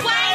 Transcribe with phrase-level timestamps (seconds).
[0.00, 0.27] 台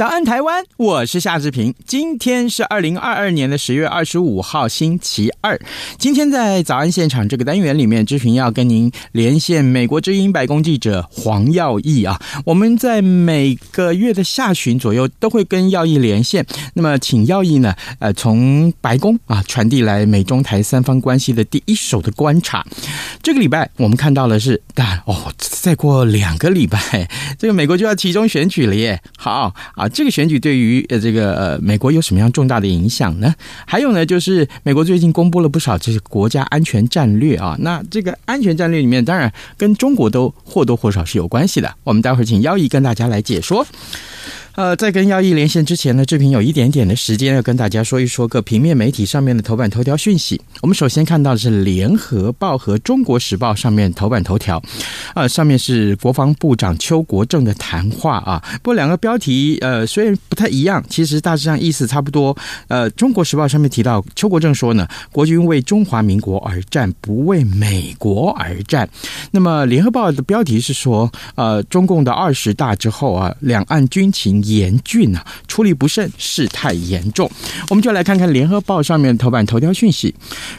[0.00, 0.64] 早安，台湾！
[0.78, 1.74] 我是夏志平。
[1.86, 5.60] 今天是二零二二年的十月二十五号，星期二。
[5.98, 12.18] 今天在早安现场这个单元里面，志平要跟您连线美国之音白宫记者黄耀毅啊。
[12.46, 16.46] 我们在每个月的下旬左右都会跟耀毅连线。
[16.72, 22.66] 那么，请耀毅呢，呃，从白宫啊传递来美中台三方关系的第一手的观察。
[23.22, 27.06] 这个礼拜我们看到的是，但，哦，再过两个礼拜，
[27.38, 28.98] 这个美国就要期中选举了耶。
[29.18, 29.89] 好啊。
[29.92, 33.34] 这个选举对于呃这个呃美国有什么样重大的影响呢？
[33.66, 37.56] 还有呢，就是美国最近公布了不少这些国家安全战略啊。
[37.60, 41.74] 那这个安全战略里面，当然跟中国都或多或少是有关系的。
[41.84, 43.66] 我们待会儿请妖姨跟大家来解说。
[44.54, 50.40] 呃，在跟耀毅连线之前呢，志平有一点点的时间要跟大家说一说各平面媒体上面的头版头条讯息。
[50.60, 54.62] 我们首先看到的是《联合报》和《中国时报》上面头版头条，
[55.14, 58.42] 呃，上面是国防部长邱国正的谈话啊。
[58.62, 62.36] 不过两个标题呃虽然不太一样，其实大致上意思差不多。
[62.68, 68.88] 呃，《中国时报》上面提到邱国正说呢，国军为中华民国而战，不为美国而战。
[69.30, 74.40] 那么《联合报》的标题是说，呃，中共的二十大之后啊，两岸军情。
[74.50, 77.30] 严峻啊，处理不慎，事态严重。
[77.68, 80.14] 我们就来看看《联合报》上面头版头条讯息：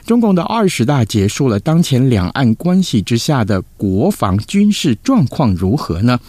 [0.06, 6.20] 中共的二十大结束了，当前两岸关系之下的国防军事状况如何呢？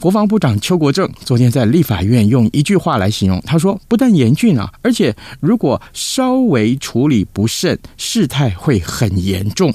[0.00, 9.72] 国防部长邱国正昨天在立法院用一句话来形容，他说：“不但严峻啊，而且如果稍微处理不慎，事态会很严重。”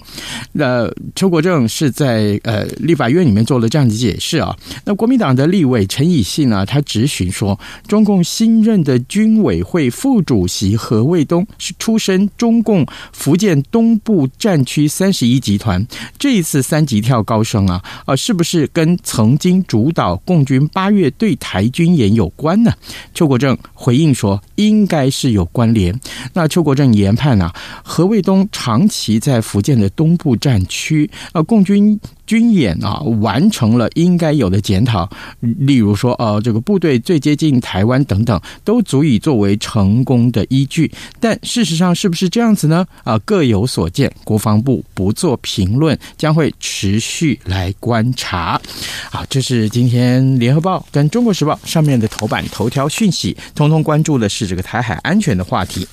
[0.53, 4.55] 那邱国正是在呃立法院里面做了这样的解释啊。
[4.85, 15.85] 那国民党的立委陈以信呢，他质询说：“中共新任的军委会副主席何卫东是出身中共福建东部战区三十一集团，
[16.17, 22.71] 这一次三级跳高升啊，啊，是不是跟曾经主主导？”共军八月对台军演有关呢？
[23.13, 25.97] 邱国正回应说，应该是有关联。
[26.33, 31.97] 那邱国正研判啊，何卫东长期在福建的东部战区，呃，共军。
[32.29, 35.09] 军演啊，完成了应该有的检讨，
[35.39, 40.91] 例如说，呃，这个部队最接近台湾等等，都足以作为成功的依据。
[41.19, 42.85] 但事实上是不是这样子呢？
[43.03, 48.61] 啊，各有所见，国防部不做评论，将会持续来观察。
[49.09, 55.87] 好，这是今天联合报跟中国时报上面的头版头条讯息，通通关注的是这个台海安全的话题。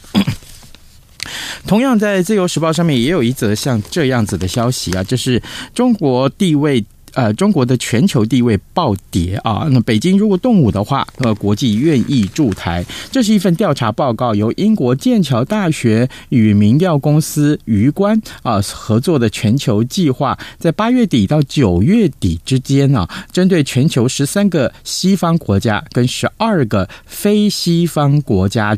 [1.66, 5.42] 同样，在《自由时报》上面也有一则像这样子的消息啊，这是
[5.74, 6.84] 中国地位。
[7.14, 9.66] 呃，中国的全球地位暴跌啊！
[9.70, 12.84] 那北京如果动武的话，呃，国际愿意驻台。
[13.10, 28.76] 这是一份调查报告，由英国剑桥大学与民调公司鱼观啊合作的全球计划，在八月底到九月底之间啊，针对全球十三个西方国家跟十二个非西方国家。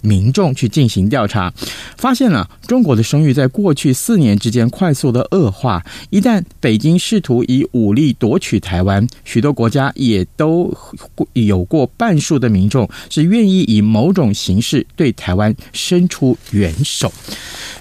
[0.00, 1.52] 民众去进行调查，
[1.96, 5.84] 发现了中国的声誉在过去四年之间快速的恶化。
[6.10, 10.72] 一旦北京试图以武力夺取台湾，许多国家也都
[11.32, 17.12] 有过半数的民众是愿意以某种形式对台湾伸出援手。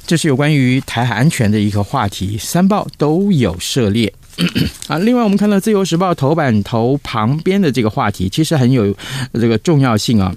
[0.06, 4.14] 这是有关于台海安全的一个话题，三报都有涉猎。
[4.88, 8.96] 啊，另外我们看到《自由时报》头版头旁边的这个话题，其实很有
[9.34, 10.34] 这个重要性啊。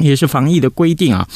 [0.00, 1.28] 也是防疫的规定啊，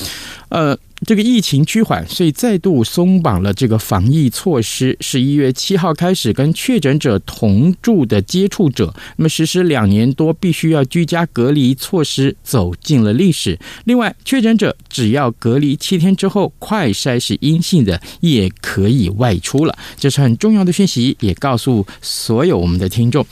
[0.48, 0.76] 呃。
[1.04, 4.96] 这个疫情趋缓，所以再度松绑了这个防疫措施。
[5.00, 13.58] 十一月七号开始，跟确诊者同住的接触者，那么实施两年多必须要居家隔离措施，走进了历史。
[13.84, 19.76] 另外，确诊者只要隔离七天之后，快筛是阴性的，也可以外出了。
[19.98, 23.26] 这是很重要的讯息，也告诉所有我们的听众。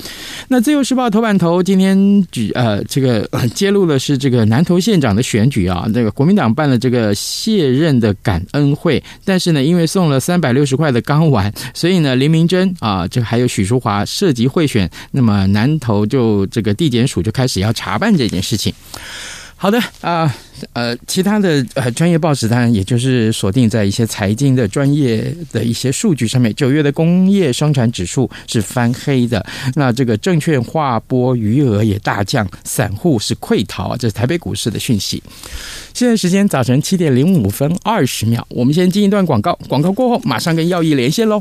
[0.49, 7.62] 那自由时报头版头今天举呃这个揭露的是这个南投县长的选举啊，这个国民党办了这个县。
[7.63, 18.75] 卸任的感恩会，但是呢，因为送了三百六十块的钢丸，所以呢，林明珍啊，这还有许淑华涉及贿选，那么南投就这个地检署就开始要查办这件事情。
[19.63, 20.35] 好的啊，
[20.73, 26.53] 呃，其他的呃专业报纸当然也就是锁定在一些财经的专业的一些数据上面。
[26.57, 35.23] 九月的工业生产指数是翻黑的，那这个证券划拨余额也大降，散户是溃逃，这是台北股市的讯息。
[35.95, 41.41] 现在时间早晨七点零五分二十秒，我们先进一段广告，广告过后马上跟耀毅连线喽。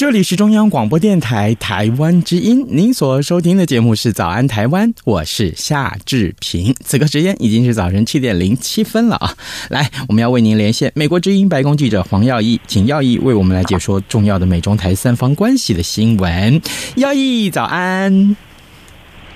[0.00, 6.74] 这里是中央广播电台台湾之音，您所收听的节目是《早安台湾》，我是夏志平。
[6.82, 9.36] 此刻时间已经是早晨七点零七分了啊！
[9.68, 16.62] 来，我们要为您连线美国之音白宫记者黄耀义，请耀义为我们来解说重要的美中台三方关系的新闻。
[16.96, 18.34] 耀义，早安。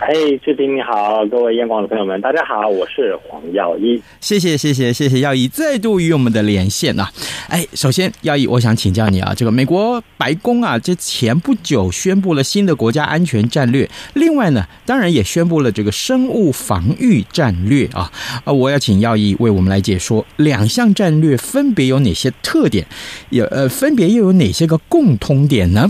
[0.01, 0.13] 哎，
[0.45, 4.03] 志平你好，各位央广的朋友们，大家好，我是黄耀一。
[4.21, 7.09] 谢谢谢谢谢谢耀一再度与我们的连线啊！
[7.49, 18.11] 哎，首先耀一，我想请教你啊，这个美国白宫啊，这前不久宣布了新的国家安全战略，另外呢，当然也宣布了这个生物防御战略啊
[18.45, 18.53] 啊！
[18.53, 22.85] 我要请耀一为我们来解说两项战略分别有哪些特点，
[23.31, 25.89] 有呃，分别又有哪些个共通点呢？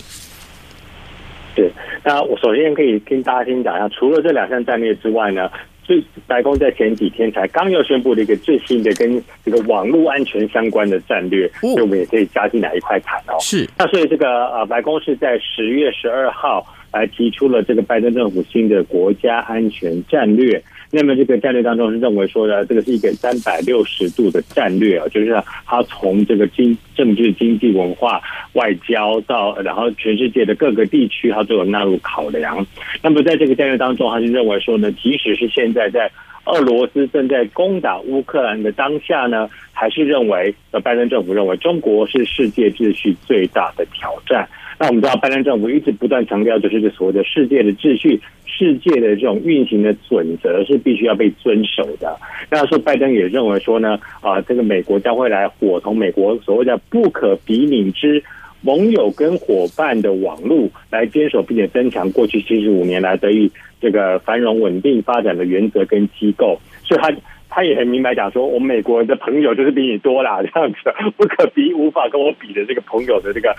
[1.57, 1.73] 对。
[2.05, 5.51] 那我首先可以跟大家先讲一下，除了这两项战略之外呢，
[5.83, 13.37] 最白宫在前几天才刚又宣布了一个最新的跟这个网络安全相关的战略，所以我们也可以加进来一块谈哦。
[13.41, 13.69] 是。
[13.79, 20.62] 那所以这个呃，白宫是在十月十二号来提出了这个拜登政府新的国家安全战略。
[20.93, 25.35] 那么这个战略当中是认为说呢，这个是一个三百六十度的战略啊，就是
[25.67, 32.64] 它从这个经政治、经济、文化、外交到然后全世界的各个地区，它都有纳入考量。
[33.02, 36.08] 那么在这个战略当中，他就认为说呢，即使是现在在
[36.44, 44.49] 俄罗斯正在攻打乌克兰的当下呢，还是认为呃，拜登政府认为中国是世界秩序最大的挑战。
[44.85, 48.21] 那我们知道，拜登政府一直不断强调，就是这所谓的世界的秩序。
[48.47, 52.15] 世界的这种运行的准则是必须要被遵守的。
[52.51, 58.23] 那说拜登也认为说呢，啊，这个美国将会来伙同美国所谓的不可比拟之
[58.61, 63.50] 盟友跟伙伴的网络，来坚守并且增强过去七十五年来得以
[63.81, 66.61] 这个繁荣稳定发展的原则跟机构。
[66.83, 67.11] 所以他。
[67.54, 70.76] 他也很明白讲说，我们美国人的朋友就是比你多啦，这样子
[71.16, 73.54] 不可比，无法跟我比的这个朋友的这个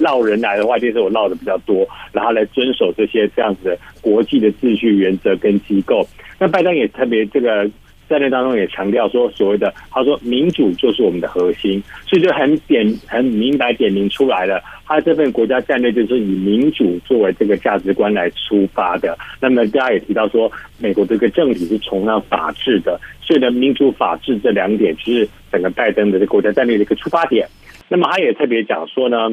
[0.00, 6.06] 闹人来的话，就是我闹的比较多，然后来遵守这些这样子的国际的秩序原则跟机构。
[6.38, 7.70] 那拜登也特别这个。
[8.12, 14.62] 战略当中也强调说，所谓的他说民主就是我们的核心，所以就很点很明白点明出来了。
[14.86, 19.16] 他这份国家战略就是以民主作为这个价值观来出发的。
[19.40, 27.48] 那么大家也提到说，美国这个政体是崇尚法治的，所以呢，民主法治这两点就是整个拜登的这国家战略的一个出发点。
[27.88, 29.32] 那么他也特别讲说呢，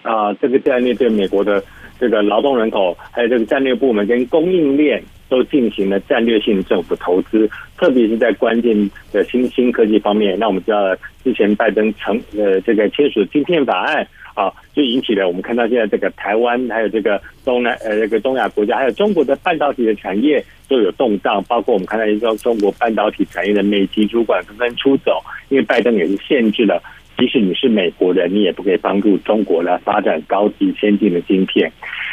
[0.00, 1.62] 啊，这个战略对美国的
[1.98, 5.02] 这个劳动人口，还有这个战略部门跟供应链。
[5.30, 8.74] 都进行了战略性政府投资，特别是在关键
[9.12, 10.38] 的新兴科技方面。
[10.38, 21.44] 那我们知道，之前拜登成呃这个签署的晶片法案啊，就引起了我们看到现在这个台湾还有这个东南呃这个东亚国家，还有中国的半导体的产业都有动荡。
[21.46, 26.82] 包括我们看到一个中国半导体产业的美籍主管纷纷出走，因为拜登也是限制了
[27.18, 31.70] 即使你是美国人，你也不可以帮助中国来发展高级先进的晶片。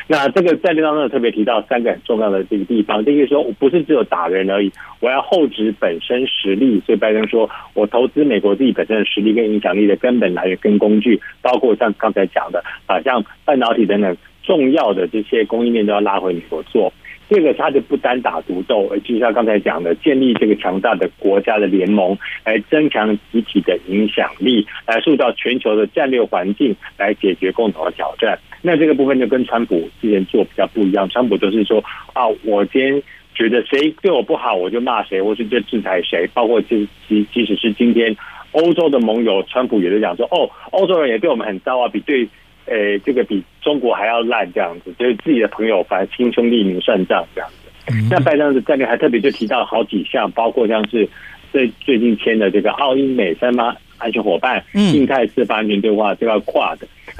[0.08, 6.82] 那这个战略当中特别提到三个很重要的这个地方，第一个说，我不是只有打人而已，我要厚植本身实力。
[6.88, 16.92] 所以拜登说我投资美国自己本身的实力跟影响力的根本来源跟工具，包括像刚才讲的啊，像半导体等等重要的这些供应链都要拉回美国做。
[17.28, 22.16] 这个他就不单打独斗，而就像刚才讲的，建立这个强大的国家的联盟，
[22.46, 28.38] 来增强集体的影响力，来塑造全球的战略环境，来解决共同的挑战。
[28.62, 33.02] 那这个部分就跟川普之前做比较不一样，川普就是说啊，我今天
[33.34, 38.16] 觉得谁对我不好，我就骂谁，或是就制裁谁，包括即即即使是今天
[38.52, 42.30] 欧洲的盟友，川普也是讲说，哦，欧洲人也对我们很糟啊，比对。
[42.66, 47.56] 诶，这个比中国还要烂，这样子，就是自己的朋友反而亲兄弟明算账这样子。
[48.10, 51.08] 那拜登的战略还特别就提到好几项，包括像是
[51.52, 56.80] 最最近签的这个澳英美三方安全伙伴、印太四方安全对话这个 QUAD，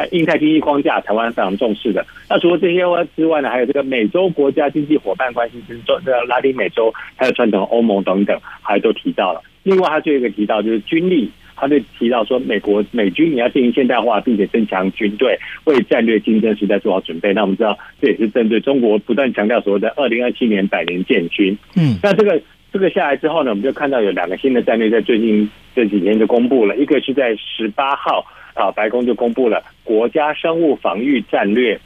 [0.10, 2.04] 印太经济框架，台湾非常重视的。
[2.28, 2.82] 那除了这些
[3.16, 9.42] 之外呢，还有这个美洲国家经济伙伴关系，就是拉丁美洲，还有传统欧盟等等，还都提到了。
[9.62, 11.32] 另外，他最后一个提到就是军力。
[11.56, 17.34] 他就提到说，美国美军也要进行现代化，并且增强军队，为战略竞争时代做好准备。
[17.34, 21.58] 那我们知道，这也是针对中国不断强调所谓的二零二七年百年建军。
[21.76, 31.80] 嗯，那这个这个下来之后呢，我们就看到有两个新的战略在最近这几天就公布了，一个是在十八号啊，白宫就公布了国家生物防御战略。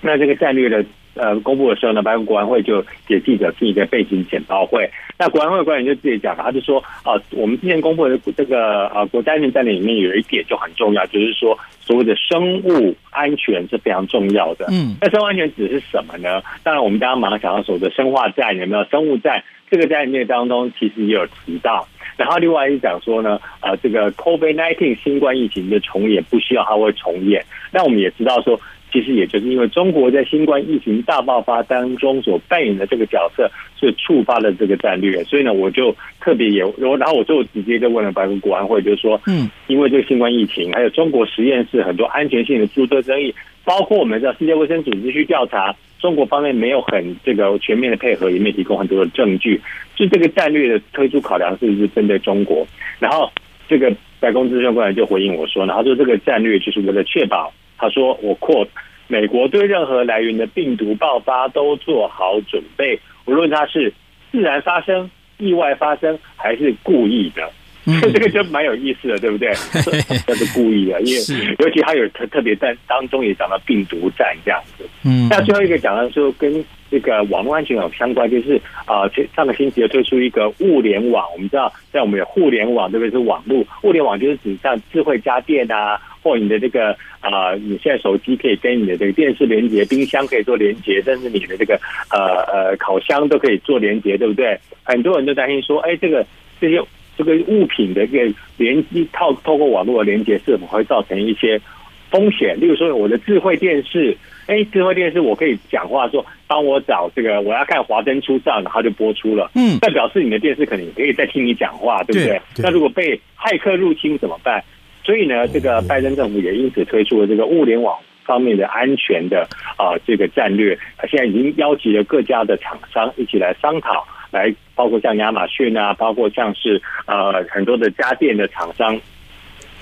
[0.00, 0.84] 那这个战略的。
[1.18, 4.88] 呃，公布的时候呢，白宫国安会就给记者进一个背景简报会。
[5.18, 14.66] 那国安会官员就自己讲，他就说啊，我们之前公布的这个呃国家安全战略里面有一点就很重要，就是说所谓的生物安全是非常重要的。
[14.70, 16.40] 嗯，那生物安全指的是什么呢？
[16.62, 18.84] 当然，我们刚刚马上想到所谓的生化战有没有？
[18.84, 21.88] 生物战这个在里面当中其实也有提到。
[22.16, 27.44] 然后另外一讲说呢，呃，这个 COVID-19 新冠疫情的重演不需要它会重演。
[27.72, 28.60] 那我们也知道说。
[28.90, 49.60] 其实也就是因为中国在新冠疫情大爆发当中所扮演的这个角色，是触发了这个战略，所以呢，我就特别也，然后我就直接就问了白宫国安会，就是说，嗯，因为这个新冠疫情，还有中国实验室很多安全性的诸多争议，包括我们知道世界卫生组织去调查，中国方面没有很这个全面的配合，也没提供很多的证据，
[49.96, 52.66] 就这个战略的推出考量是不是针对中国？
[52.98, 53.30] 然后
[53.68, 57.52] 这个白宫资深官员就回应我说，然后说这个战略就是为了确保。
[57.78, 58.68] 他说：“我 quote，
[59.06, 63.92] 美国对任何来源的病毒爆发都做好准备，无论它是
[64.30, 67.50] 自然发生、意外发生还是故意的。
[67.86, 69.52] 嗯” 这个就蛮有意思的，对不对？
[70.26, 74.86] 这是故意的，因为尤其他有特特别在当中也讲到病毒战这样子。
[75.04, 76.64] 嗯，那最后一个讲到说跟。
[76.90, 81.26] 这个网络安全有相关，就是啊，上个星期又推出一个物联网。
[81.32, 91.78] 我们知道，在我们有互联网，特别是网络物联网，就是指像智慧家电啊，或你的这个啊，你现在手机可以跟你的这个电视连接，冰箱可以做连接，甚至你的这个
[92.10, 94.58] 呃呃烤箱都可以做连接，对不对？
[94.82, 96.24] 很多人都担心说，哎，这个
[96.60, 96.82] 这些
[97.16, 101.60] 这个物品的一个连接，透透过网络的连接，是否会造成一些
[102.10, 102.58] 风险？
[102.60, 104.16] 例如说，我的智慧电视。
[104.46, 109.50] 哎，智慧电视我可以讲话说，帮我找这个，我要看《华灯初上》，然后就播出了。
[109.54, 112.40] 嗯，那表示你的电视可能也可以在听你讲话，对不对？
[112.54, 114.64] 对，那如果被骇客入侵怎么办？
[115.04, 119.46] 所以呢，这个拜登政府也因此推出了这个物联网方面的安全的
[119.76, 120.78] 啊这个战略。
[121.10, 128.98] 现在已经邀集了各家的厂商一起来商讨，来包括像亚马逊啊，包括像是呃很多的家电的厂商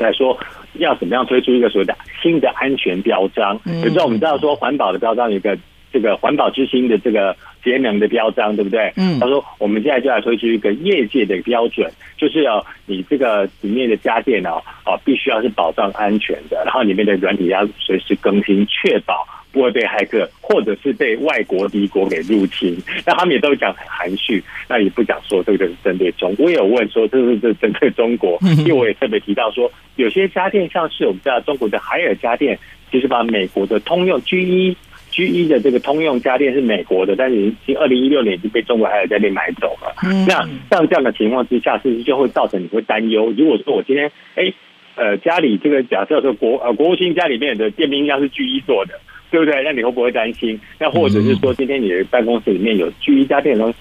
[0.01, 0.37] 来说。
[0.79, 3.59] 要怎么样推出一个所谓的新的安全标章？
[3.65, 5.57] 比如说，我们知道说环保的标章有一个
[5.93, 8.93] 这个环保之星的这个节能的标章，对不对？
[8.97, 19.27] 嗯，他说我们现在就要推出一个业界的标准，就是要你这个里面的家电哦，哦，必须要是保障安全的，然后里面的软体要随时更新，确保。
[19.57, 22.77] 不会被骇客，或者是被外国敌国给入侵。
[23.07, 26.45] 那他们也都讲很含蓄，那也不讲说这个就是针对中国。
[26.45, 28.39] 我也有问说，这是这是针对中国？
[28.59, 32.59] 因为我也特别提到说，有些家电像是我们知道中国的海尔家电，
[32.93, 34.77] 其实把美国的通用 G 一
[35.11, 39.95] G 一的这个通用家电是美国的，但是已经二零一六年已经被中国海尔家电买走了。
[40.29, 43.33] 那像这样的情况之下，是不是就会造成你会担忧？
[43.35, 44.53] 如果说我今天哎
[44.97, 49.01] 呃家里这个假设说国呃国务卿家里面的电冰箱是 G 一做的。
[49.31, 49.63] 对不对？
[49.65, 50.59] 那你会不会担心？
[50.79, 53.77] 那或者是说，今天你的办公室里面有 GE 家电东西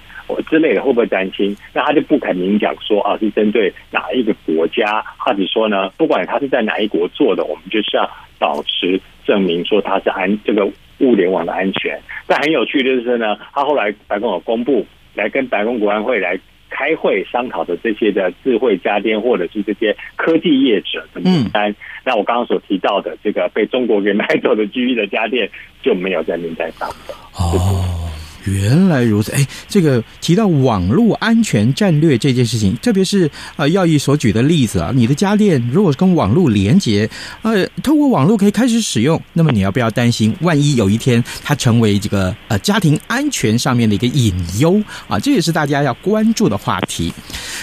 [0.50, 1.56] 之类的，会不会担心？
[1.74, 8.10] 那他就不肯明讲说啊，是针对哪一个国家，或者说呢，不管他是在哪一国做的，我们就是要
[8.40, 10.66] 保持证明说他是安这个
[11.00, 12.00] 物联网的安全。
[12.26, 21.72] 但很有趣的就是呢，他后来白宫有公布，来跟白宫国安会来开会商讨的这些的智慧家电或者是这些科技业者的名单。
[21.72, 25.50] 嗯、那我刚刚所提到的这个被中国给买走的 GE 的家电
[25.82, 26.90] 就没有在名单上。
[27.34, 28.06] 哦。
[28.46, 37.10] 原来如此，哎，这个提到网络安全战略这件事情，特别是呃，耀毅所举的例子啊，你的家电如果跟网络连接，
[37.42, 45.20] 呃，透过网络可以开始使用，那么你要不要担心，万一有一天它成为这个呃家庭安全上面的一个隐忧啊？
[45.20, 47.12] 这也是大家要关注的话题。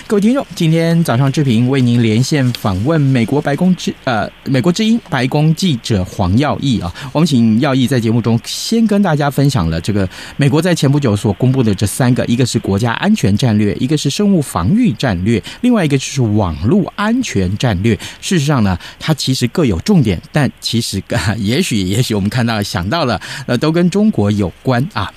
[0.08, 10.71] 各位听众，今天早上志平为您连线访问美国白宫之呃美国之音白宫记者黄耀毅啊，我们请耀毅在节目中先跟大家分享了这个美国在。
[10.72, 17.94] 在前不久所公布的这三个，一个是国家安全战略，一个是生物防御战略，另外一个就是网络安全战略。
[18.22, 21.02] 事实上呢，它其实各有重点，但其实
[21.36, 25.12] 也许也许我们看到想到了，呃，都跟中国有关啊。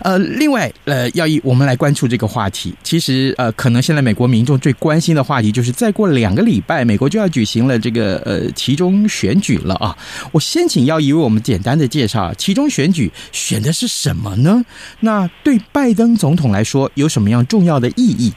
[0.00, 2.74] 呃，另外呃，要以我们来关注这个话题。
[2.82, 9.96] 其实呃，可能现在美国民众最关心的话题就是，再过两个礼拜，美国就要举行了这个呃其中选举了啊。
[10.32, 14.60] 我先请要以为我们简单的介绍其中选举选的是什么呢？
[15.00, 18.32] 那对拜登总统来说有什么样重要的意义？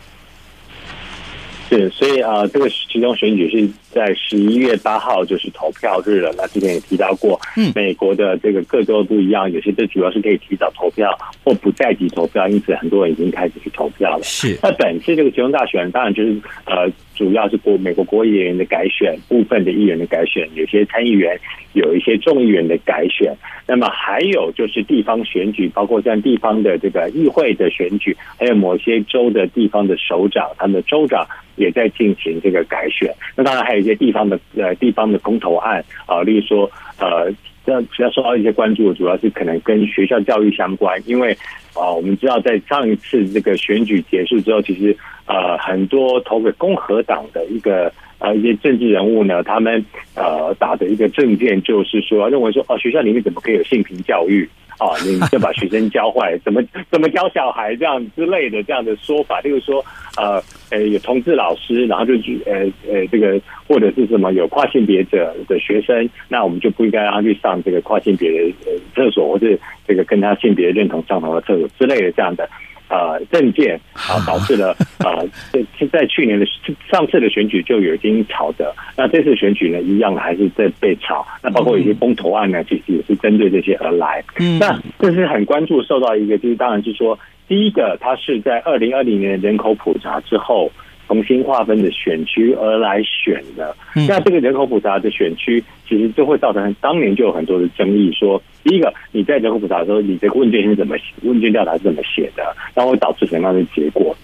[1.70, 6.34] 是，所以啊、呃，这个其中选举是在十一月八号，就是投票日了。
[6.38, 14.24] 那之前也提到过，嗯，美国的这个各州不一样，有些州主要是可以提早投票或不在籍投票，因此很多人已经开始去投票了。
[14.24, 21.40] 是，那本次这个集中大选，当然就是呃，主要是国美国国会议员的改选，部分的议员的改选，有些参议员，
[21.74, 23.34] 有一些众议员的改选。
[23.68, 31.24] 那么还有就是地方选举，包括像地方的这个议会的选举，还有某些州的地方的首长，他们的州长
[31.56, 33.14] 也在进行这个改选。
[33.36, 36.70] 那当然还有一些地方的呃地方的公投案啊，例如说
[37.00, 37.32] 呃，
[37.66, 41.32] 这主要受到一些关注，主要是可能跟学校教育相关，因为
[41.74, 44.96] 啊，我们知道在上一次这个选举结束之后，其实
[45.26, 47.92] 呃很多投给共和党的一个。
[48.22, 49.82] 呃，一些政治人物呢，他们
[50.14, 54.46] 呃打的一个政见就是说，认为说哦，学校里面怎么可以有性平教育
[54.80, 54.98] 啊？
[55.06, 59.86] 你就把学生教坏，怎么怎么教小孩这样之类的这样的说法，就是说
[60.18, 62.14] 呃呃有同志老师，然后就
[62.46, 68.54] 呃呃这个或者是什么有跨性别者的学生，那我们就不应该让他去上这个跨性别的
[68.96, 69.56] 厕所，或者
[69.88, 72.50] 这个跟他性别认同相同的厕所之类的这样的。
[72.90, 76.46] 呃，政见啊，导致了 呃，在在去年的
[76.92, 81.26] 上次的选举就已经炒的，那这次选举呢，一样还是在被炒。
[81.44, 84.24] 那包括有些公投案呢，其实也是针对这些而来。
[84.40, 90.72] 嗯，那这是很关注，受到一个就是，当然就是说，第一个，它是在二零二零年人口普查之后。
[91.10, 93.76] 重新划分的选区而来选的，
[94.08, 98.12] 那这个人口普查的选区，其实就会造成当年就有很多的争议。
[98.14, 104.16] 说，第一个，你在人口普查的时候，你这个问卷是怎么问卷调查是怎么写的，然后会导致什么样的结果？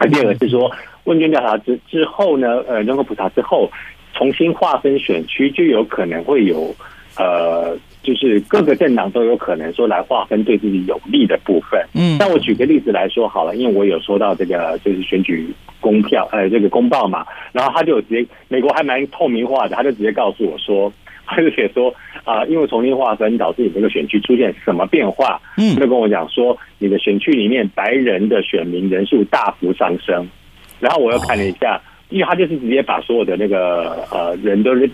[0.00, 0.68] 那第二个是说，
[1.04, 3.70] 问卷调查之之后呢，呃，人口普查之后
[4.12, 6.74] 重新划分选区，就有可能会有
[7.16, 7.78] 呃。
[8.06, 11.84] 就是各个政党都有可能说来划分对自己有利的部分。
[11.92, 15.48] 嗯，那我举个例子来说好了，因为我有收到这个就是选举
[15.80, 20.92] 公票，呃，这个公报嘛，然后他就直接美国还蛮透明化的，他就直接告诉我说，
[21.26, 21.92] 他就写说
[22.22, 30.28] 啊，因为重新划分导致你这个选区出现什么变化，嗯，就跟我讲说你的选区里面白人的选民人数大幅上升，
[30.78, 34.88] 然后我又看了一下，因为他就是直接把所有的那个呃人都列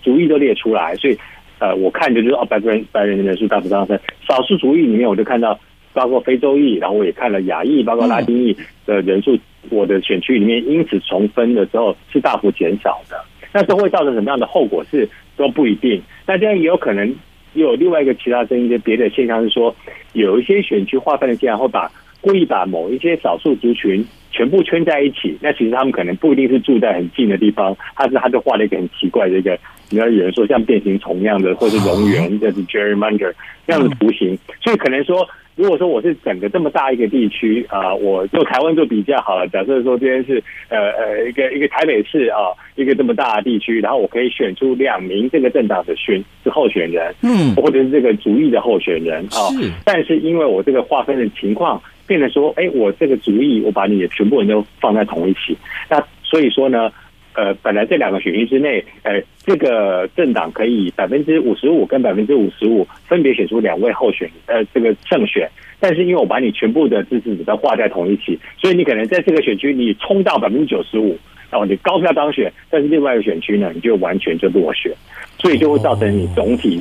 [0.00, 1.18] 族裔都列出来，所以。
[1.58, 5.58] 呃，我看就是哦，白人白人的人数大幅上升，少数族裔里面我就看到，
[5.92, 9.38] 包括非洲裔，然后我也看了亚裔，包括拉丁裔的人数，
[9.70, 13.16] 我的选区里面因此重分的时候是大幅减少的。
[13.52, 16.02] 那这会造成什么样的后果是都不一定。
[16.26, 17.08] 那这样也有可能
[17.54, 19.74] 又有另外一个其他争议的别的现象是说，
[20.12, 21.90] 有一些选区划分的现象会把
[22.20, 24.04] 故意把某一些少数族群
[24.36, 29.58] 全部圈在一起，那其实他们可能不一定是住在很近的地方，他是他就画了一个很奇怪的一个。
[29.88, 33.32] 你要有人说像变形虫一样的，或是蝾螈，就是 gerrymander
[33.66, 39.46] 这样的图形，所以可能说，如果说我是整个这么大一个地区啊，我就台湾做比较好了。
[39.46, 49.46] 假设说这边是呃呃一个一个台北市啊，一个这么大的地区，然后我可以选出两名这个政党的选是候选人，嗯，或者是这个主义的候选人啊。
[49.84, 55.56] 但是因为我这个划分的情况变成说，哎，我这个主意我把你的全部人都放在同一起，
[55.88, 56.90] 那所以说呢。
[57.38, 65.46] 呃，本来这两个选区之内，呃，这个政党可以百分之五十五跟百分之五十五分别选出两位候选，呃，这个胜选。
[65.78, 71.18] 但是因为我把你全部的支持者都画在同一起，所以你可能在这个选区你冲到百分之九十五，
[71.50, 74.90] 然后你高票当选，但是另外一个选区呢，你就完全就落选，
[75.38, 76.80] 所以就会造成你总体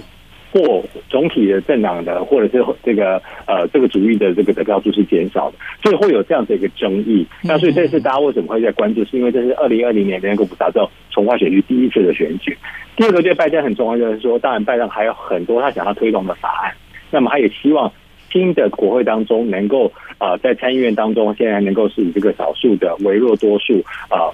[0.55, 7.27] 或总体的政党的，或者是这个呃这个主义的这个得票数是减少的，所以会有这样的一个争议。
[7.43, 9.03] 那所以这次大家为什么会在关注？
[9.03, 12.57] 是因为这是二零二零年联合国达到重划选区第一次的选举。
[12.95, 16.73] 第二个对拜登很重要，就是说，当然拜登还有很多他想要推动的法案，
[17.11, 17.91] 那么他也希望
[18.31, 24.31] 新的国会当中能够啊、呃，在参议院当中现在能够是以这个少数的微弱多数啊。
[24.31, 24.33] 呃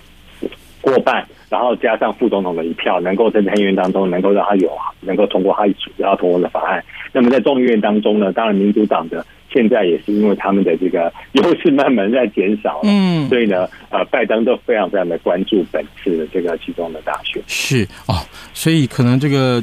[0.82, 6.84] 过半，然后加上副总统的一票，能够在参议院当中能够让他有能够通过他主要通过的法案。
[7.13, 9.26] 那么在众议院当中呢，当然民主党的。
[9.52, 17.42] 现在也是因为他们的这个优势慢慢在减少，嗯，所以呢，呃，拜登都非常非常的关注本次的这个其中的大选。
[17.48, 18.16] 是哦，
[18.54, 19.62] 所以可能这个，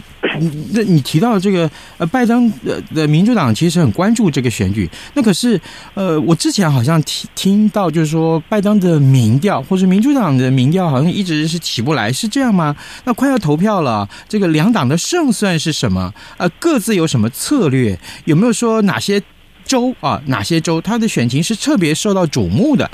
[0.75, 4.89] 那你提到这个，呃，拜登的的民主党其实很关注这个选举。
[5.15, 5.59] 那可是，
[5.95, 12.77] 呃，我之前好像听听到，就是说拜登的民调或者民主党的民调好像一直是起不来，是这样吗？
[13.05, 16.13] 那快要投票了，这个两党的胜算是什么？
[16.37, 17.99] 呃，各自有什么策略？
[18.27, 19.23] 有没有说哪些？
[19.69, 22.91] 州啊，哪些州他的选情是特别受到瞩目的？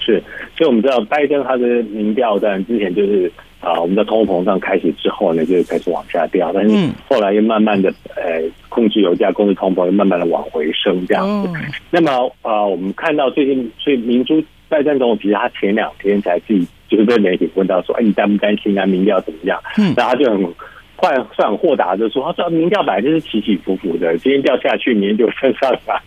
[0.00, 0.22] 是，
[0.56, 6.74] 所以我们知道拜登他的民调，在之前就是啊，我们的通货膨胀开始之后呢，就开始往下掉，但是
[7.08, 11.48] 后来又慢慢的呃控制油价，控制通膨，又慢慢的往回升这样子。
[11.54, 12.10] 嗯、那么
[12.42, 18.84] 啊，我们看到最近，所以民主拜登总统其实他前两天才自己就是被媒体问到说，哎，你担不担心啊？
[18.84, 19.58] 民调怎么样？
[19.78, 20.54] 嗯，然后他就很。
[20.96, 26.00] 换算很豁达的说，他说民调本来就是起起伏伏的，今天掉下去，明天就升上来。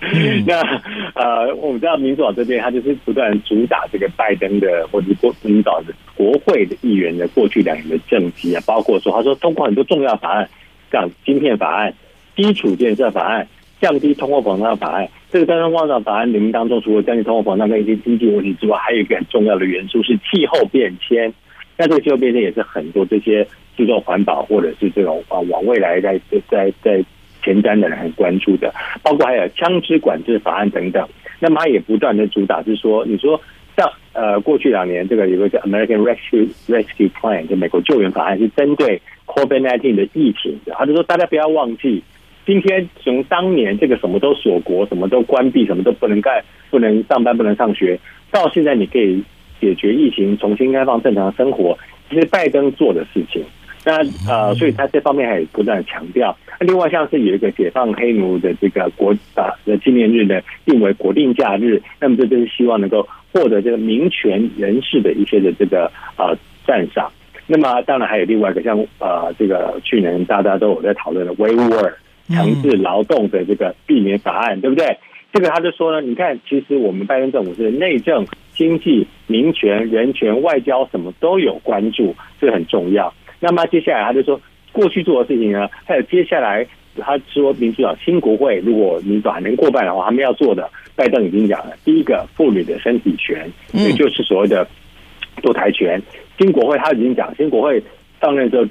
[0.00, 0.60] 嗯、 那
[1.14, 10.48] 呃，我们知道民主党这边，他就是不断主打这个拜登的，或者是国民主党的国会的议员的过去两年的政绩啊，包括说，他说通过很多重要法案，
[10.92, 11.94] 像芯片法案、
[12.36, 13.48] 基础建设法案、
[13.80, 15.08] 降低通货膨胀法案。
[15.32, 21.32] 这个通货膨胀法案里面当中，除了降低通货膨胀跟一些经济问题之外，还有一个很重要的元素是气候变迁。
[21.76, 23.46] 那这个气候变迁也是很多这些。
[23.76, 27.04] 注重环保，或者是这种啊，往未来在在在
[27.42, 31.06] 前瞻的人很关注的，包括还有枪支管制法案等等。
[31.38, 33.38] 那么他也不断的主打，是说，你说
[33.76, 40.72] 像呃过去两年这个有个叫 American Rescue Rescue Plan，就美国救援法案，是针对 COVID-19 的疫情的。
[40.72, 42.02] 他就说，大家不要忘记，
[42.46, 49.22] 今天从当年这个什么都锁国，什么都关闭，什么都不能干，不能上班，不能上学，到现在你可以
[49.60, 53.42] 解决疫情，重新开放正常生活，这是拜登做的事情。
[53.84, 56.36] 那呃，所以他这方面还不断强调。
[56.58, 61.80] 那另外像是有一个解放黑奴的这个国啊的纪念日呢，定为国定假日。
[62.00, 67.08] 那么这就是希望能够获得这个民权人士的一些的这个呃赞赏。
[67.46, 71.96] 那么当然还有另外一个像呃这个去年大家都有在讨论的维吾尔
[72.28, 74.98] 强制劳动的这个避免法案，对不对？
[75.36, 83.12] 这个他就说呢，你看，其实我们拜登政府是内政、经济、民权、人权、外交什么都有关注，这个很重要。
[83.38, 84.40] 那么接下来他就说，
[84.72, 86.66] 过去做的事情呢，还有接下来
[86.98, 94.66] 他说民主党新国会如果民主党还能过半的话，他们要做的，拜登已经讲了，第一个妇女的身体权，也就是所谓的
[95.42, 96.00] 堕胎权。
[96.38, 97.82] 新国会他已经讲，新国会
[98.22, 98.64] 上任之后，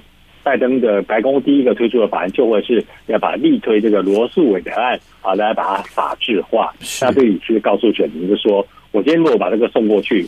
[0.45, 6.71] 拜登的白宫第一个推出的法案就会是要把力推这个罗素韦德案啊，来把它法制化。
[7.01, 10.25] 那这里是告诉选民就说，我今天如果把这个送过去。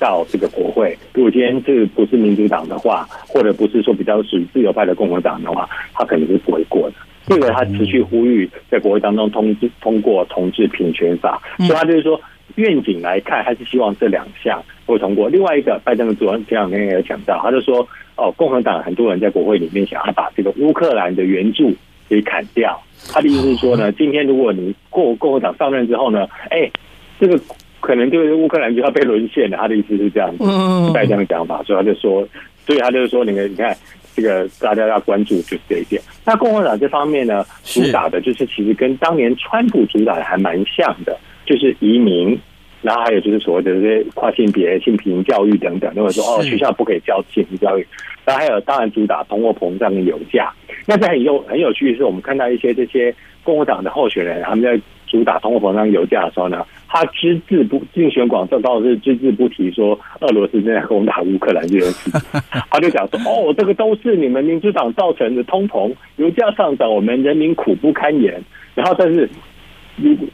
[0.00, 6.96] 到这个国会，如果今天这不是民主党的话，或者不是说比较属于自由派的共和党的话，他肯定是不会过的。
[7.26, 12.18] 这个他持续呼吁在国会当中通通过同志平权法，所以他就是说
[12.56, 15.28] 愿景来看，还是希望这两项会通过。
[15.28, 17.86] 另外一个，拜登的主任前两天也有讲到，他就说
[18.16, 21.72] 哦，共和党很多人在国会里面想要把这个乌克兰的援助
[22.08, 22.80] 给砍掉。
[23.12, 26.70] 他的意思是说呢，今天如果你过共和党上任之后呢，哎，
[27.18, 27.40] 这个。
[27.82, 30.44] 可能就是乌克兰就要被沦陷了，他的意思是这样子，
[30.92, 32.28] 带这样的讲法，所以他就说，
[32.66, 33.74] 所以他就是说，你们，你看
[34.14, 36.00] 这个大家要关注就是这一点。
[36.26, 41.18] 那共和党这方面呢，主打的就是其实跟当年川普主打的还蛮像的，
[41.50, 42.38] 就是移民，
[42.80, 47.84] 然后还有就是所谓的这些跨性别、性平教育等等，那么说哦，学校不可以教性平教育，
[48.24, 50.52] 然后还有当然主打通货膨胀跟油价。
[50.86, 56.64] 那这很有很有趣的是，我们看到一些这些共和党的候选人他们在主打通货膨胀、油价的时候呢。
[56.92, 62.10] 他只字不竞选广告，倒是只字不提说俄罗斯正在攻打乌克兰这件事。
[62.68, 68.42] 他就讲说：“哦，这个都是你们民主党造成的通膨，油价上涨，我们人民苦不堪言。”
[68.74, 69.30] 然后，但是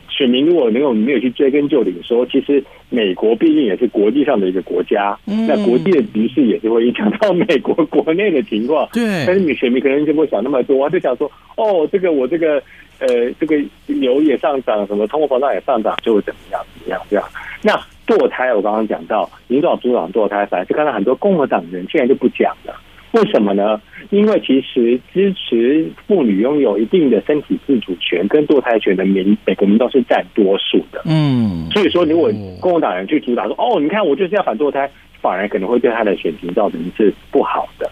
[0.09, 8.89] 选民如果没有没有去追根究底，说其实美国毕竟也是国际上的一个国家，那国际的局势也是会影响到美国国内的情况。
[8.93, 12.63] 对，但是你选民可能就不会想那么多，他就想说：“哦，这个我这个。”
[12.99, 13.55] 呃，这个
[13.89, 17.29] 油也上涨，什么通货膨胀也上涨，就会怎么样怎么样这样。
[17.63, 22.75] 那堕胎，我刚刚讲到，民主党主党堕胎，反正就看到很多共和党人现在就不讲了。
[23.13, 23.81] 为什么呢？
[24.11, 31.03] 因为其实支持妇女拥有一定的身体自主权跟堕胎权的民美国民众是占多数的。
[31.07, 34.91] 嗯，所以说，如果共和党人去主打说，哦，你看我就是要反堕胎，
[35.21, 37.91] 反而可能会对他的选情造成是不好的。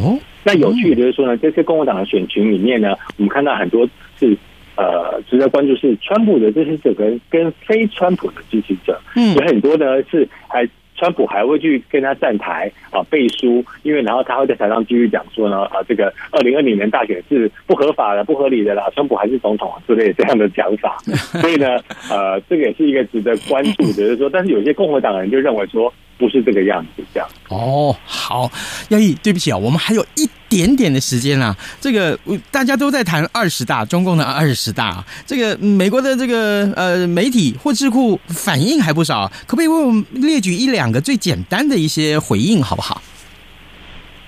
[0.00, 3.86] 哦，那有趣的就是说呢，这次共和党的选群里面呢，我们看到很多
[4.18, 4.36] 是
[4.76, 10.66] 呃值得关注，是川普的支持者跟跟非川普的支持者，嗯，有很多呢是还。
[11.02, 20.96] 川普还会去跟他站台啊背书，因为然后他会在台上继续讲说呢啊，这个二零二零年大选是不合法的、不合理的啦，川普还是总统之类这样的讲法。
[21.42, 21.76] 所以呢，
[22.08, 25.92] 呃，这个也是一个值得关注的，就是说，但是有些共和党人就认为说。
[26.18, 27.92] 不是这个样子，这样哦。
[28.04, 28.48] 好，
[28.90, 31.56] 亚毅，对不起啊，我们还有一点点的时间啊。
[31.80, 32.18] 这个
[32.50, 43.00] 大家都在谈二十大，中共的二十大，这个美国的这个呃媒体或智库反应还不少，可不可以为我们列举一两个最简单的一些回应，好不好？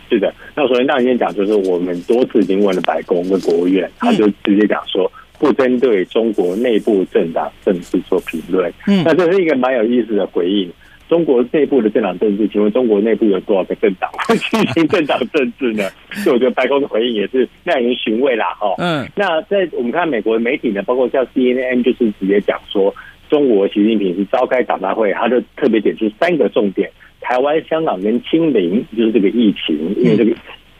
[0.09, 8.73] 是的，那首先当然先讲，就是我们多次已经问了白宫跟国务院，他就直接讲说不针对中国内部政党政治做评论。
[8.87, 10.73] 嗯，那这是一个蛮有意思的回应。
[11.09, 15.89] 中国内部的政党政治，请问中国内部有多少个政党会进行政党政治呢？
[16.25, 18.47] 所以我觉得白宫的回应也是耐人寻味啦。
[18.59, 22.95] 哈，嗯，那在我们看美国的媒体呢，包括像 CNN 就是直接讲说，
[23.29, 26.91] 中国习近平是召开党大会，他就特别点出三个重点：
[27.21, 30.35] 台湾、香港跟清零，就是这个疫情，因为这个。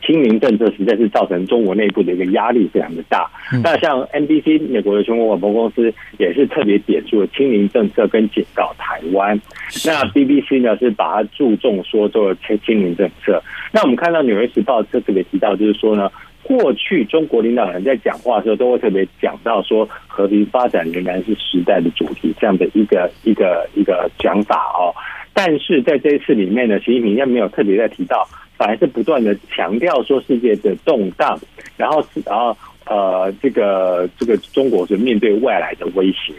[0.05, 3.31] 清零政策实在是造成中国内部的一个压力非常的大。
[3.63, 9.41] 那像 NBC 美国的全国广播公司也是特别点出了清零政策跟警告台湾。
[9.87, 13.43] 那 BBC 呢是把它注重说做了清清零政策。
[13.73, 16.11] 那我们看到《纽约时报》特别提到，就是说呢，
[16.43, 24.95] 过去中国领导人在讲话的时候都会特别讲到说和平发展仍然是时代的主题这样的一个一个一个讲法哦。
[25.33, 28.29] 但是在这一次里面呢，习近平也没有特别在提到。
[28.65, 31.39] 反而是不断的强调说世界的动荡，
[31.77, 36.33] 然后然后呃，这个这个中国是面对外来的威胁，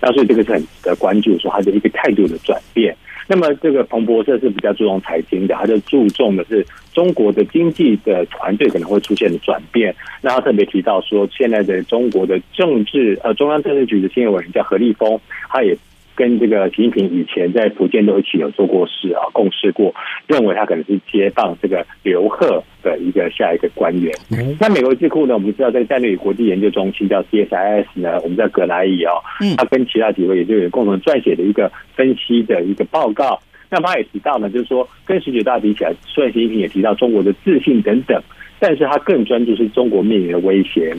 [0.00, 2.96] 那所以这个是很值得关注，说他的一个态度的转变。
[3.26, 9.92] 那么这个彭博社是比较注重财经的，他就注重的是中国的经济的团队可能会出现的转变。
[10.20, 15.18] 那他特别提到说，现在的中国的政治呃中央政治局的新闻委员叫何立峰，
[15.48, 15.76] 他也。
[16.14, 19.94] 跟这个习近平以前在福建都一起有做过事啊，共事过，
[20.26, 24.12] 认为他可能是接棒这个刘鹤的一个下一个官员。
[24.60, 29.12] 那美国智库呢，我们知道在战略与国际研究中心叫 CSIS 呢，我们叫葛莱伊哦，
[29.56, 33.40] 他跟其他几位研究员共同撰写的一个分析的一个报告。
[33.70, 38.22] 那他也提到呢，就是说跟十九大比起来，虽然习近平也提到中国的自信等等，
[38.60, 40.94] 但是他更专注是中国面临的威胁。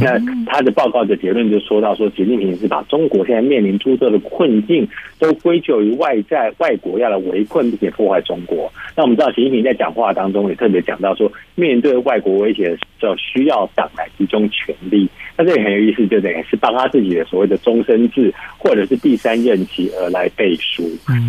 [0.00, 4.86] 那他的报告的结论就说到说，习近平是把中国现在面临诸多的困境
[5.18, 8.70] 都归咎于外在外国要来围困并且破坏中国。
[8.94, 15.08] 那我们知道，习近平在讲话当中也特别讲到说，面对外国威胁的时候，需要党来集中权力。
[15.36, 20.82] 那这也很有意思，就等于是帮他自己的所谓的终身制或者是第三任期而来背书。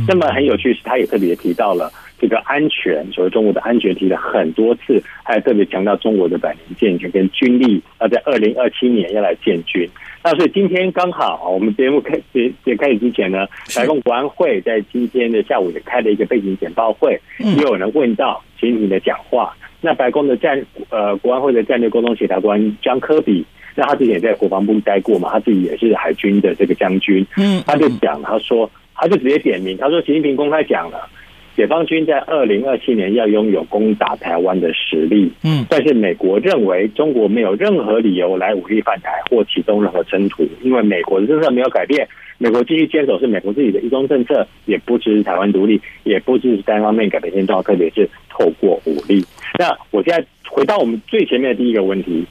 [0.08, 1.90] 那么很有趣是，他也特别提到了。
[2.22, 9.90] 这个安全，所谓中国的安全提了很多次，还特别强调中国的百年建军跟军力要在二零二七年要来建军。
[10.24, 19.52] 那所以今天刚好，我们节目开节节开始之前呢，白宫国安会在今天的下午也开了一个背景简报会，也有人问到习近平的讲话。
[19.82, 31.10] 那白宫的战呃国安会的战略沟通协调官张科比，那他之前也在国防部待过嘛，他自己也是海军的这个将军，嗯，他就讲他说，他就直接点名，他说习近平公开讲了。
[31.56, 49.24] 解放军在二零二七年要拥有攻打台湾的实力，嗯，但是美国认为中国没有任何理由来武力犯台或启动任何冲突，因为美国的政策没有改变，美国继续坚守是美国自己的一中政策，也不支持台湾独立，也不支持单方面改变现状，特别是透过武力。
[49.60, 52.26] 那我现在回到我们最前面的第一个问题，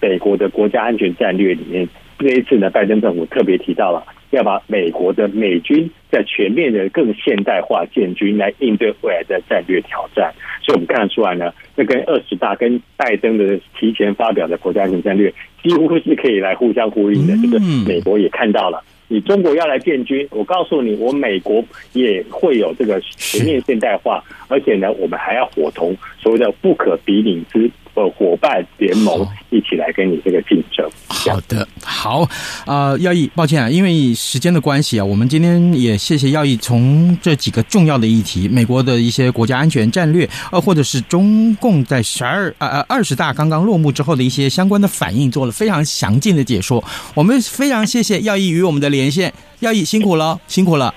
[0.00, 4.04] 美国的国家安全战略里面，这一次呢，拜登政府特别提到了。
[4.30, 10.32] 要把美国的美军在全面的更现代化建军，来应对未来的战略挑战。
[10.62, 17.36] 所以，我们看得出来呢，这跟二十大跟拜登的提前发表的国家安全战略，几乎是可以来互相呼应的。
[17.40, 27.70] 这个美国也看到了，你中国要来建军，我告诉你，我美国也会有这个全面现代化，而且呢，我们还要伙同所谓的不可比拟之。
[27.96, 30.86] 呃，伙伴联盟一起来跟你这个竞争。
[31.08, 32.20] 好的，好
[32.66, 46.84] 啊，呃，耀毅，抱歉啊，因为时间的关系啊，我们今天也谢谢耀毅从这几个重要的议题，美国的一些国家安全战略，呃，或者是中共在十二呃呃二十大刚刚落幕之后的一些相关的反应，做了非常详尽的解说。
[47.14, 50.94] 我们非常谢谢耀毅与我们的连线，耀毅辛苦了，辛苦了。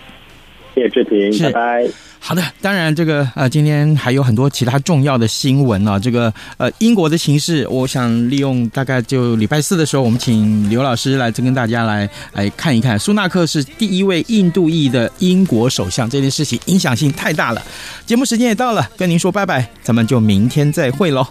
[0.75, 2.08] 谢谢志平，拜拜。
[2.21, 5.97] 好的，当然这个呃，今天还有很多其他重要的新闻啊。
[5.97, 12.99] 这个呃，英国的形势，我想利用大概就礼拜四的时候，我们请刘老师来跟大家来来看一看。
[12.99, 17.61] 苏纳克是第一位印度裔的英国首相，这件事情影响性太大了。
[18.05, 21.25] 节目时间也到了，跟您说拜拜，咱们就明天再会喽。